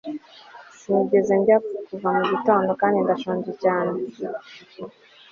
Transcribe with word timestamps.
sinigeze 0.77 1.33
ndya 1.41 1.57
kuva 1.87 2.09
mu 2.17 2.23
gitondo 2.31 2.71
kandi 2.81 2.97
ndashonje 3.05 3.51
cyane 3.63 3.91